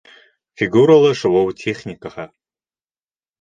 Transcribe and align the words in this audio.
Фигуралы 0.61 1.11
шыуыу 1.19 1.49
техникаһы 1.65 2.25